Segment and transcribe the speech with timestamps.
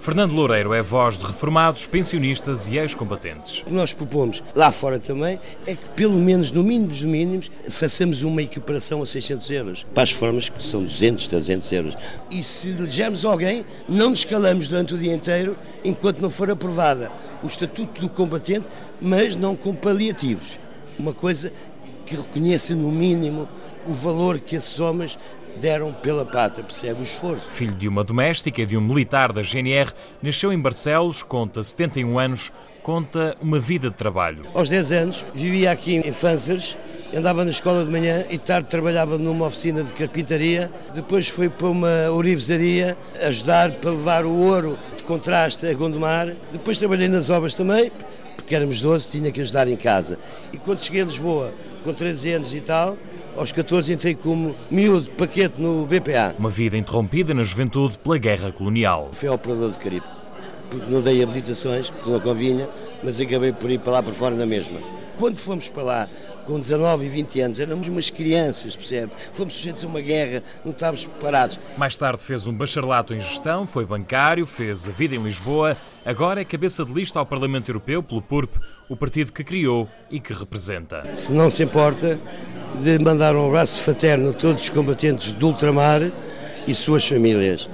[0.00, 3.60] Fernando Loureiro é voz de reformados, pensionistas e ex-combatentes.
[3.60, 7.50] O que nós propomos lá fora também é que, pelo menos, no mínimo dos mínimos,
[7.70, 9.86] façamos uma equiparação a 600 euros.
[9.94, 11.94] Para as formas que são 200, 300 euros.
[12.30, 17.10] E se elegermos alguém, não nos calamos durante o dia inteiro enquanto não for aprovada
[17.42, 18.66] o Estatuto do Combatente,
[19.00, 20.58] mas não com paliativos.
[20.98, 21.50] Uma coisa
[22.04, 23.48] que reconheça, no mínimo,
[23.86, 25.18] o valor que esses homens
[25.60, 27.46] deram pela pátria, percebe o esforço.
[27.50, 29.90] Filho de uma doméstica e de um militar da GNR,
[30.22, 34.44] nasceu em Barcelos, conta 71 anos, conta uma vida de trabalho.
[34.54, 36.76] Aos 10 anos, vivia aqui em Fanzers,
[37.16, 40.70] andava na escola de manhã e tarde trabalhava numa oficina de carpintaria.
[40.94, 46.34] Depois foi para uma orivesaria ajudar para levar o ouro de contraste a Gondomar.
[46.52, 47.90] Depois trabalhei nas obras também,
[48.36, 50.18] porque éramos 12, tinha que ajudar em casa.
[50.52, 52.98] E quando cheguei a Lisboa, com 13 anos e tal,
[53.36, 56.34] aos 14 entrei como miúdo paquete no BPA.
[56.38, 59.10] Uma vida interrompida na juventude pela guerra colonial.
[59.12, 60.06] Fui operador de Caribe,
[60.70, 62.68] porque não dei habilitações, porque não convinha,
[63.02, 64.80] mas acabei por ir para lá para fora na mesma.
[65.18, 66.08] Quando fomos para lá,
[66.44, 69.12] com 19 e 20 anos, éramos umas crianças, percebe?
[69.32, 71.58] Fomos sujeitos a uma guerra, não estávamos preparados.
[71.76, 76.40] Mais tarde fez um bacharelato em gestão, foi bancário, fez a vida em Lisboa, agora
[76.40, 78.56] é cabeça de lista ao Parlamento Europeu pelo PURP,
[78.88, 81.04] o partido que criou e que representa.
[81.14, 82.18] Se não se importa
[82.82, 86.10] de mandar um abraço fraterno a todos os combatentes do ultramar
[86.66, 87.68] e suas famílias.